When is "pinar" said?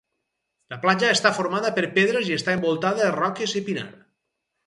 3.71-3.87